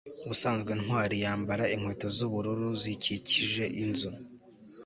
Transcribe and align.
ubusanzwe 0.23 0.71
ntwali 0.81 1.15
yambara 1.23 1.63
inkweto 1.75 2.07
z'ubururu 2.17 2.67
zikikije 2.81 3.63
inzu 3.83 4.09